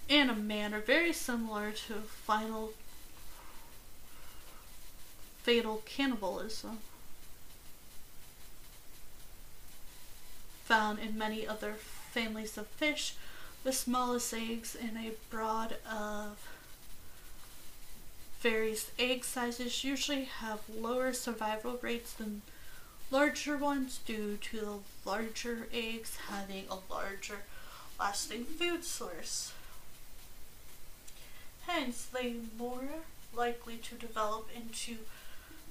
[0.09, 2.73] in a manner very similar to final
[5.43, 6.79] fatal cannibalism
[10.65, 11.75] found in many other
[12.11, 13.15] families of fish.
[13.63, 16.39] The smallest eggs in a brood of
[18.41, 22.43] various egg sizes usually have lower survival rates than
[23.13, 27.43] larger ones due to the larger eggs having a larger
[28.01, 29.53] lasting food source.
[31.67, 33.05] Hence, they more
[33.35, 34.97] likely to develop into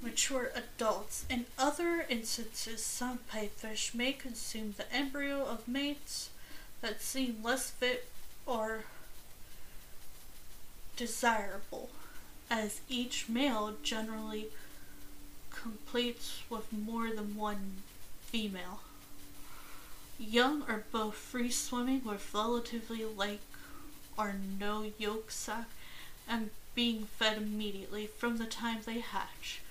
[0.01, 1.25] mature adults.
[1.29, 6.29] In other instances, some pipefish may consume the embryo of mates
[6.81, 8.07] that seem less fit
[8.45, 8.85] or
[10.95, 11.89] desirable,
[12.49, 14.47] as each male generally
[15.51, 17.83] completes with more than one
[18.21, 18.81] female.
[20.17, 23.41] Young are both free swimming with relatively light
[24.17, 25.65] or no yolk sac
[26.27, 29.61] and being fed immediately from the time they hatch.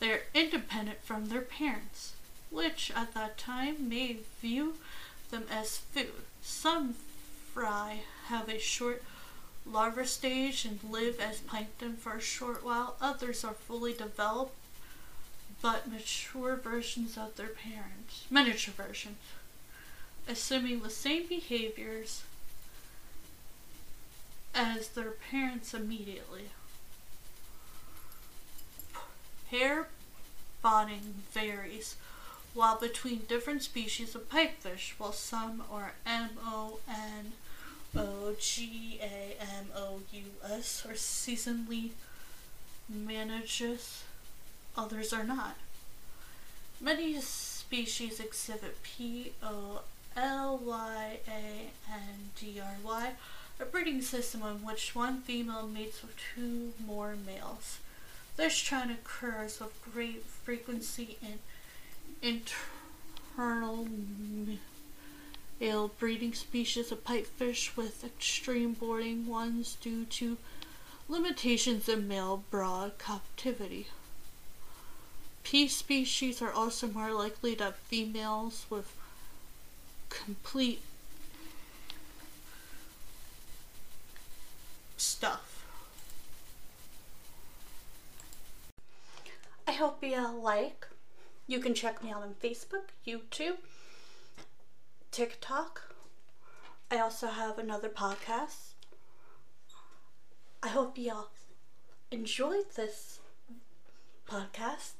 [0.00, 2.12] They are independent from their parents,
[2.50, 4.74] which at that time may view
[5.30, 6.24] them as food.
[6.42, 6.94] Some
[7.52, 9.02] fry have a short
[9.64, 12.96] larva stage and live as plankton for a short while.
[13.00, 14.54] Others are fully developed
[15.64, 19.16] but mature versions of their parents, miniature versions,
[20.28, 22.22] assuming the same behaviors
[24.54, 26.50] as their parents immediately.
[29.48, 29.88] Pair
[30.60, 31.96] bonding varies,
[32.52, 37.32] while between different species of pipefish, while some are M O N
[37.96, 41.92] O G A M O U S or seasonally
[42.86, 44.04] manages,
[44.76, 45.56] others are not.
[46.80, 49.82] Many species exhibit P O
[50.16, 53.12] L Y A N D R Y,
[53.60, 57.78] a breeding system in which one female mates with two more males.
[58.36, 61.38] This trend occurs with great frequency in
[62.20, 63.86] internal
[65.60, 70.36] male breeding species of pipefish with extreme boarding ones due to
[71.08, 73.86] limitations in male brood captivity.
[75.44, 78.96] P species are also more likely to have females with
[80.08, 80.80] complete
[84.96, 85.66] stuff.
[89.68, 90.88] I hope you like.
[91.46, 93.58] You can check me out on Facebook, YouTube,
[95.10, 95.94] TikTok.
[96.90, 98.72] I also have another podcast.
[100.62, 101.28] I hope y'all
[102.10, 103.20] enjoyed this
[104.26, 104.92] podcast.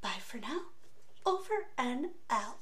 [0.00, 0.60] Bye for now.
[1.26, 2.58] Over and out.